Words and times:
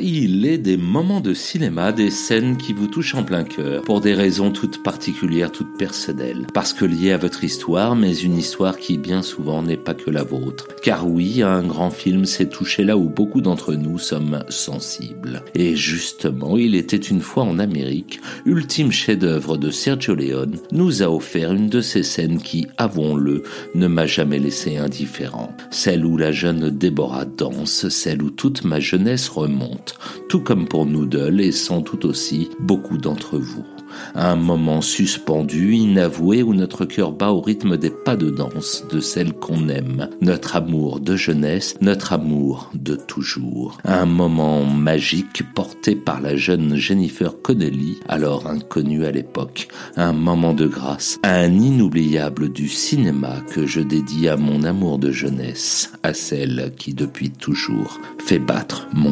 il 0.00 0.46
est 0.46 0.58
des 0.58 0.76
moments 0.76 1.20
de 1.20 1.32
cinéma, 1.32 1.92
des 1.92 2.10
scènes 2.10 2.56
qui 2.56 2.72
vous 2.72 2.86
touchent 2.86 3.14
en 3.14 3.22
plein 3.22 3.44
cœur, 3.44 3.82
pour 3.82 4.00
des 4.00 4.14
raisons 4.14 4.50
toutes 4.50 4.82
particulières, 4.82 5.52
toutes 5.52 5.78
personnelles, 5.78 6.46
parce 6.52 6.72
que 6.72 6.84
liées 6.84 7.12
à 7.12 7.18
votre 7.18 7.42
histoire, 7.44 7.96
mais 7.96 8.14
une 8.14 8.36
histoire 8.36 8.76
qui 8.76 8.98
bien 8.98 9.22
souvent 9.22 9.62
n'est 9.62 9.76
pas 9.76 9.94
que 9.94 10.10
la 10.10 10.22
vôtre. 10.22 10.68
Car 10.82 11.08
oui, 11.08 11.42
un 11.42 11.62
grand 11.62 11.90
film 11.90 12.26
s'est 12.26 12.48
touché 12.48 12.84
là 12.84 12.96
où 12.96 13.08
beaucoup 13.08 13.40
d'entre 13.40 13.74
nous 13.74 13.98
sommes 13.98 14.44
sensibles. 14.48 15.42
Et 15.54 15.76
justement, 15.76 16.56
il 16.56 16.74
était 16.74 16.96
une 16.96 17.20
fois 17.20 17.44
en 17.44 17.58
Amérique, 17.58 18.20
ultime 18.44 18.92
chef-d'œuvre 18.92 19.56
de 19.56 19.70
Sergio 19.70 20.14
Leone, 20.14 20.58
nous 20.72 21.02
a 21.02 21.10
offert 21.10 21.52
une 21.52 21.68
de 21.68 21.80
ces 21.80 22.02
scènes 22.02 22.38
qui, 22.38 22.66
avouons-le, 22.76 23.44
ne 23.74 23.86
m'a 23.86 24.06
jamais 24.06 24.38
laissé 24.38 24.76
indifférent. 24.76 25.56
Celle 25.70 26.04
où 26.04 26.16
la 26.16 26.32
jeune 26.32 26.70
Déborah 26.70 27.24
danse, 27.24 27.88
celle 27.88 28.22
où 28.22 28.30
toute 28.30 28.64
ma 28.64 28.80
jeunesse 28.80 29.21
remonte, 29.30 29.94
tout 30.28 30.40
comme 30.40 30.66
pour 30.66 30.86
Noodle 30.86 31.40
et 31.40 31.52
sans 31.52 31.82
tout 31.82 32.06
aussi 32.06 32.50
beaucoup 32.60 32.98
d'entre 32.98 33.38
vous 33.38 33.64
un 34.14 34.36
moment 34.36 34.80
suspendu, 34.80 35.74
inavoué, 35.74 36.42
où 36.42 36.54
notre 36.54 36.84
cœur 36.84 37.12
bat 37.12 37.30
au 37.30 37.40
rythme 37.40 37.76
des 37.76 37.90
pas 37.90 38.16
de 38.16 38.30
danse 38.30 38.84
de 38.90 39.00
celle 39.00 39.32
qu'on 39.32 39.68
aime, 39.68 40.08
notre 40.20 40.56
amour 40.56 41.00
de 41.00 41.16
jeunesse, 41.16 41.76
notre 41.80 42.12
amour 42.12 42.70
de 42.74 42.94
toujours. 42.94 43.78
Un 43.84 44.06
moment 44.06 44.64
magique 44.64 45.42
porté 45.54 45.94
par 45.94 46.20
la 46.20 46.36
jeune 46.36 46.76
Jennifer 46.76 47.40
Connelly, 47.40 47.98
alors 48.08 48.46
inconnue 48.46 49.04
à 49.04 49.10
l'époque. 49.10 49.68
Un 49.96 50.12
moment 50.12 50.54
de 50.54 50.66
grâce, 50.66 51.18
un 51.22 51.52
inoubliable 51.52 52.50
du 52.50 52.68
cinéma 52.68 53.40
que 53.52 53.66
je 53.66 53.80
dédie 53.80 54.28
à 54.28 54.36
mon 54.36 54.64
amour 54.64 54.98
de 54.98 55.10
jeunesse, 55.10 55.92
à 56.02 56.14
celle 56.14 56.72
qui 56.76 56.94
depuis 56.94 57.30
toujours 57.30 58.00
fait 58.18 58.38
battre 58.38 58.88
mon 58.94 59.11